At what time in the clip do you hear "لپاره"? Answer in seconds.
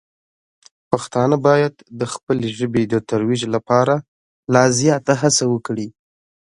3.55-3.95